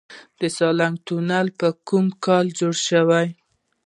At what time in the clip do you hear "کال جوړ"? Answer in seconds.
2.25-2.75